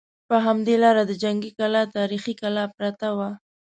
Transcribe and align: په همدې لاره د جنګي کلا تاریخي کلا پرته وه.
په 0.29 0.35
همدې 0.45 0.75
لاره 0.83 1.03
د 1.05 1.11
جنګي 1.23 1.51
کلا 1.59 1.81
تاریخي 1.97 2.33
کلا 2.41 2.63
پرته 2.77 3.07
وه. 3.17 3.29